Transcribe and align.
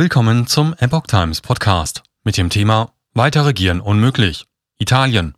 Willkommen 0.00 0.46
zum 0.46 0.74
Epoch 0.78 1.06
Times 1.08 1.42
Podcast 1.42 2.02
mit 2.24 2.38
dem 2.38 2.48
Thema 2.48 2.94
Weiter 3.12 3.44
regieren 3.44 3.82
unmöglich. 3.82 4.46
Italien. 4.78 5.34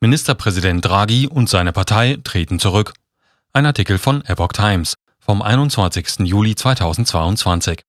Ministerpräsident 0.00 0.84
Draghi 0.84 1.26
und 1.28 1.48
seine 1.48 1.72
Partei 1.72 2.18
treten 2.22 2.58
zurück. 2.58 2.92
Ein 3.54 3.64
Artikel 3.64 3.96
von 3.96 4.22
Epoch 4.26 4.52
Times 4.52 4.96
vom 5.18 5.40
21. 5.40 6.26
Juli 6.26 6.54
2022. 6.54 7.80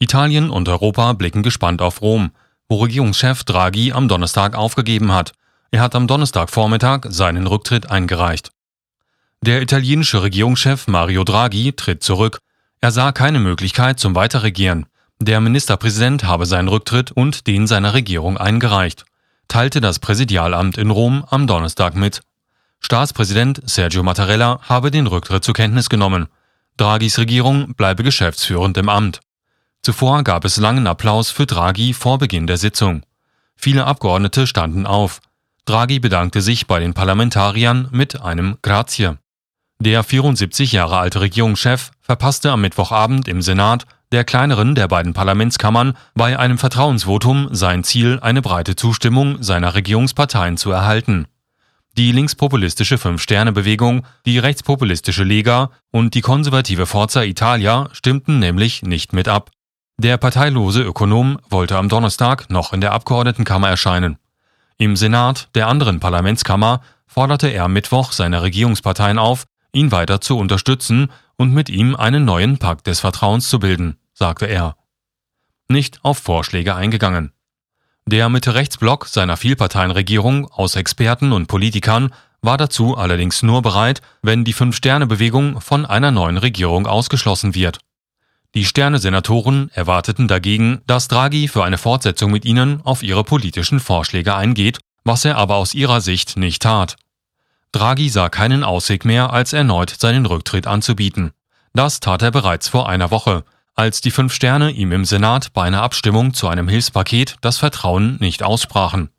Italien 0.00 0.50
und 0.50 0.68
Europa 0.68 1.12
blicken 1.12 1.44
gespannt 1.44 1.80
auf 1.80 2.02
Rom, 2.02 2.32
wo 2.68 2.82
Regierungschef 2.82 3.44
Draghi 3.44 3.92
am 3.92 4.08
Donnerstag 4.08 4.56
aufgegeben 4.56 5.12
hat. 5.12 5.30
Er 5.70 5.80
hat 5.80 5.94
am 5.94 6.08
Donnerstagvormittag 6.08 7.06
seinen 7.08 7.46
Rücktritt 7.46 7.88
eingereicht. 7.88 8.50
Der 9.42 9.62
italienische 9.62 10.24
Regierungschef 10.24 10.88
Mario 10.88 11.22
Draghi 11.22 11.72
tritt 11.72 12.02
zurück 12.02 12.40
er 12.80 12.90
sah 12.92 13.12
keine 13.12 13.40
Möglichkeit 13.40 13.98
zum 13.98 14.14
Weiterregieren. 14.14 14.86
Der 15.20 15.40
Ministerpräsident 15.40 16.24
habe 16.24 16.46
seinen 16.46 16.68
Rücktritt 16.68 17.10
und 17.10 17.46
den 17.46 17.66
seiner 17.66 17.92
Regierung 17.92 18.38
eingereicht, 18.38 19.04
teilte 19.48 19.80
das 19.80 19.98
Präsidialamt 19.98 20.78
in 20.78 20.90
Rom 20.90 21.24
am 21.28 21.46
Donnerstag 21.46 21.96
mit. 21.96 22.20
Staatspräsident 22.80 23.60
Sergio 23.68 24.04
Mattarella 24.04 24.60
habe 24.62 24.92
den 24.92 25.08
Rücktritt 25.08 25.42
zur 25.42 25.54
Kenntnis 25.54 25.88
genommen. 25.88 26.28
Draghis 26.76 27.18
Regierung 27.18 27.74
bleibe 27.74 28.04
geschäftsführend 28.04 28.78
im 28.78 28.88
Amt. 28.88 29.20
Zuvor 29.82 30.22
gab 30.22 30.44
es 30.44 30.58
langen 30.58 30.86
Applaus 30.86 31.30
für 31.30 31.46
Draghi 31.46 31.92
vor 31.92 32.18
Beginn 32.18 32.46
der 32.46 32.56
Sitzung. 32.56 33.02
Viele 33.56 33.86
Abgeordnete 33.86 34.46
standen 34.46 34.86
auf. 34.86 35.20
Draghi 35.64 35.98
bedankte 35.98 36.40
sich 36.40 36.68
bei 36.68 36.78
den 36.78 36.94
Parlamentariern 36.94 37.88
mit 37.90 38.20
einem 38.20 38.58
Grazie. 38.62 39.18
Der 39.80 40.02
74 40.02 40.72
Jahre 40.72 40.98
alte 40.98 41.20
Regierungschef 41.20 41.92
verpasste 42.00 42.50
am 42.50 42.62
Mittwochabend 42.62 43.28
im 43.28 43.42
Senat, 43.42 43.86
der 44.10 44.24
kleineren 44.24 44.74
der 44.74 44.88
beiden 44.88 45.12
Parlamentskammern, 45.12 45.96
bei 46.16 46.36
einem 46.36 46.58
Vertrauensvotum 46.58 47.50
sein 47.52 47.84
Ziel, 47.84 48.18
eine 48.20 48.42
breite 48.42 48.74
Zustimmung 48.74 49.40
seiner 49.40 49.74
Regierungsparteien 49.74 50.56
zu 50.56 50.72
erhalten. 50.72 51.28
Die 51.96 52.10
linkspopulistische 52.10 52.98
Fünf-Sterne-Bewegung, 52.98 54.04
die 54.26 54.40
rechtspopulistische 54.40 55.22
Lega 55.22 55.70
und 55.92 56.14
die 56.14 56.22
konservative 56.22 56.86
Forza 56.86 57.22
Italia 57.22 57.88
stimmten 57.92 58.40
nämlich 58.40 58.82
nicht 58.82 59.12
mit 59.12 59.28
ab. 59.28 59.50
Der 59.96 60.16
parteilose 60.16 60.82
Ökonom 60.82 61.38
wollte 61.50 61.76
am 61.76 61.88
Donnerstag 61.88 62.50
noch 62.50 62.72
in 62.72 62.80
der 62.80 62.92
Abgeordnetenkammer 62.92 63.68
erscheinen. 63.68 64.18
Im 64.76 64.96
Senat 64.96 65.48
der 65.54 65.68
anderen 65.68 66.00
Parlamentskammer 66.00 66.80
forderte 67.06 67.48
er 67.48 67.68
Mittwoch 67.68 68.10
seine 68.10 68.42
Regierungsparteien 68.42 69.18
auf, 69.18 69.46
ihn 69.72 69.92
weiter 69.92 70.20
zu 70.20 70.38
unterstützen 70.38 71.10
und 71.36 71.52
mit 71.52 71.68
ihm 71.68 71.96
einen 71.96 72.24
neuen 72.24 72.58
Pakt 72.58 72.86
des 72.86 73.00
Vertrauens 73.00 73.48
zu 73.48 73.58
bilden, 73.58 73.98
sagte 74.12 74.46
er. 74.46 74.76
Nicht 75.68 76.00
auf 76.02 76.18
Vorschläge 76.18 76.74
eingegangen. 76.74 77.32
Der 78.06 78.28
Mitte-Rechts-Block 78.28 79.06
seiner 79.06 79.36
Vielparteienregierung 79.36 80.46
aus 80.46 80.76
Experten 80.76 81.32
und 81.32 81.46
Politikern 81.46 82.10
war 82.40 82.56
dazu 82.56 82.96
allerdings 82.96 83.42
nur 83.42 83.62
bereit, 83.62 84.00
wenn 84.22 84.44
die 84.44 84.52
Fünf-Sterne-Bewegung 84.52 85.60
von 85.60 85.84
einer 85.84 86.10
neuen 86.10 86.38
Regierung 86.38 86.86
ausgeschlossen 86.86 87.54
wird. 87.54 87.80
Die 88.54 88.64
Sterne-Senatoren 88.64 89.70
erwarteten 89.74 90.26
dagegen, 90.26 90.80
dass 90.86 91.08
Draghi 91.08 91.48
für 91.48 91.64
eine 91.64 91.76
Fortsetzung 91.76 92.30
mit 92.30 92.44
ihnen 92.44 92.80
auf 92.82 93.02
ihre 93.02 93.24
politischen 93.24 93.78
Vorschläge 93.78 94.34
eingeht, 94.34 94.78
was 95.04 95.24
er 95.24 95.36
aber 95.36 95.56
aus 95.56 95.74
ihrer 95.74 96.00
Sicht 96.00 96.36
nicht 96.36 96.62
tat. 96.62 96.96
Draghi 97.72 98.08
sah 98.08 98.28
keinen 98.28 98.64
Ausweg 98.64 99.04
mehr, 99.04 99.32
als 99.32 99.52
erneut 99.52 99.90
seinen 99.90 100.26
Rücktritt 100.26 100.66
anzubieten. 100.66 101.32
Das 101.74 102.00
tat 102.00 102.22
er 102.22 102.30
bereits 102.30 102.68
vor 102.68 102.88
einer 102.88 103.10
Woche, 103.10 103.44
als 103.74 104.00
die 104.00 104.10
Fünf 104.10 104.32
Sterne 104.32 104.70
ihm 104.70 104.90
im 104.90 105.04
Senat 105.04 105.52
bei 105.52 105.62
einer 105.62 105.82
Abstimmung 105.82 106.34
zu 106.34 106.48
einem 106.48 106.68
Hilfspaket 106.68 107.36
das 107.42 107.58
Vertrauen 107.58 108.16
nicht 108.20 108.42
aussprachen. 108.42 109.10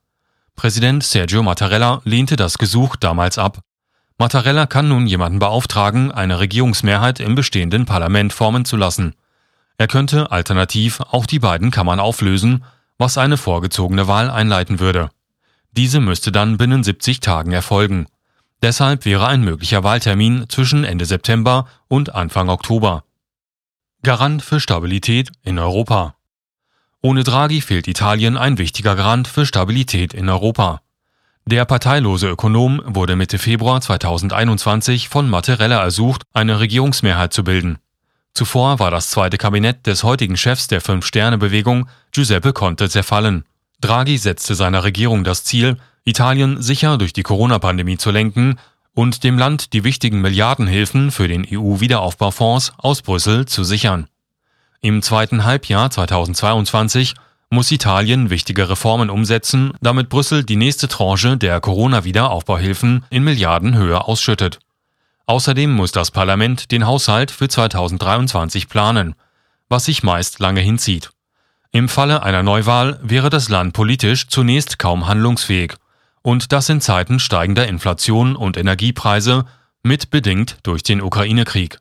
Präsident 0.56 1.04
Sergio 1.04 1.44
Mattarella 1.44 2.02
lehnte 2.04 2.36
das 2.36 2.58
Gesuch 2.58 2.98
damals 2.98 3.38
ab. 3.38 3.60
Mattarella 4.18 4.66
kann 4.66 4.90
nun 4.90 5.08
jemanden 5.08 5.40
beauftragen, 5.40 6.12
eine 6.12 6.42
Regierungsmehrheit 6.42 7.22
im 7.22 7.36
bestehenden 7.36 7.86
Parlament 7.86 8.34
formen 8.34 8.66
zu 8.66 8.76
lassen. 8.76 9.16
Er 9.78 9.88
könnte 9.88 10.32
alternativ 10.32 11.00
auch 11.00 11.26
die 11.26 11.40
beiden 11.40 11.72
Kammern 11.72 12.02
auflösen, 12.02 12.66
was 12.98 13.18
eine 13.18 13.38
vorgezogene 13.38 14.10
Wahl 14.10 14.30
einleiten 14.30 14.82
würde. 14.82 15.10
Diese 15.72 16.02
müsste 16.02 16.34
dann 16.34 16.58
binnen 16.58 16.84
70 16.84 17.22
Tagen 17.22 17.54
erfolgen. 17.54 18.08
Deshalb 18.62 19.06
wäre 19.06 19.28
ein 19.28 19.42
möglicher 19.42 19.84
Wahltermin 19.84 20.46
zwischen 20.50 20.84
Ende 20.84 21.06
September 21.06 21.68
und 21.88 22.14
Anfang 22.14 22.50
Oktober. 22.50 23.04
Garant 24.04 24.42
für 24.42 24.60
Stabilität 24.60 25.32
in 25.44 25.60
Europa. 25.60 26.16
Ohne 27.02 27.24
Draghi 27.24 27.62
fehlt 27.62 27.88
Italien 27.88 28.38
ein 28.38 28.58
wichtiger 28.58 28.96
Garant 28.96 29.28
für 29.28 29.46
Stabilität 29.46 30.14
in 30.14 30.28
Europa. 30.28 30.82
Der 31.46 31.66
parteilose 31.66 32.28
Ökonom 32.28 32.82
wurde 32.86 33.16
Mitte 33.16 33.40
Februar 33.40 33.80
2021 33.80 35.10
von 35.10 35.30
Mattarella 35.30 35.82
ersucht, 35.82 36.24
eine 36.34 36.60
Regierungsmehrheit 36.60 37.34
zu 37.34 37.44
bilden. 37.44 37.80
Zuvor 38.34 38.80
war 38.80 38.92
das 38.92 39.10
zweite 39.10 39.38
Kabinett 39.38 39.88
des 39.88 40.04
heutigen 40.04 40.38
Chefs 40.38 40.68
der 40.68 40.82
Fünf-Sterne-Bewegung, 40.82 41.90
Giuseppe 42.12 42.54
Conte, 42.54 42.90
zerfallen. 42.90 43.46
Draghi 43.82 44.18
setzte 44.18 44.56
seiner 44.56 44.84
Regierung 44.84 45.24
das 45.24 45.44
Ziel, 45.44 45.78
Italien 46.04 46.62
sicher 46.62 46.98
durch 46.98 47.14
die 47.14 47.24
Corona-Pandemie 47.24 47.98
zu 47.98 48.12
lenken 48.12 48.60
und 48.94 49.24
dem 49.24 49.38
Land 49.38 49.74
die 49.74 49.84
wichtigen 49.84 50.22
Milliardenhilfen 50.22 51.12
für 51.12 51.28
den 51.28 51.46
EU-Wiederaufbaufonds 51.50 52.74
aus 52.78 53.02
Brüssel 53.02 53.46
zu 53.46 53.64
sichern. 53.64 54.08
Im 54.82 55.02
zweiten 55.02 55.46
Halbjahr 55.46 55.90
2022 55.90 57.14
muss 57.50 57.72
Italien 57.72 58.30
wichtige 58.30 58.70
Reformen 58.70 59.10
umsetzen, 59.10 59.74
damit 59.82 60.10
Brüssel 60.10 60.44
die 60.44 60.56
nächste 60.56 60.88
Tranche 60.88 61.38
der 61.38 61.60
Corona-Wiederaufbauhilfen 61.60 63.06
in 63.10 63.24
Milliardenhöhe 63.24 64.06
ausschüttet. 64.06 64.60
Außerdem 65.26 65.72
muss 65.72 65.92
das 65.92 66.12
Parlament 66.12 66.72
den 66.72 66.86
Haushalt 66.86 67.32
für 67.32 67.48
2023 67.48 68.68
planen, 68.68 69.16
was 69.68 69.86
sich 69.86 70.04
meist 70.04 70.40
lange 70.40 70.62
hinzieht. 70.62 71.12
Im 71.72 71.88
Falle 71.88 72.24
einer 72.24 72.42
Neuwahl 72.42 73.00
wäre 73.04 73.30
das 73.30 73.48
Land 73.50 73.74
politisch 73.74 74.28
zunächst 74.28 74.80
kaum 74.80 75.08
handlungsfähig 75.08 75.76
und 76.24 76.52
das 76.52 76.68
in 76.70 76.82
Zeiten 76.82 77.20
steigender 77.20 77.68
Inflation 77.68 78.36
und 78.36 78.58
Energiepreise, 78.58 79.46
mitbedingt 79.84 80.58
durch 80.64 80.84
den 80.84 81.02
Ukraine-Krieg. 81.02 81.80